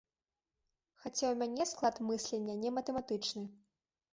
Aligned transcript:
Хаця 1.03 1.19
ў 1.29 1.35
мяне 1.41 1.63
склад 1.73 2.01
мыслення 2.09 2.59
не 2.65 2.69
матэматычны. 2.79 3.45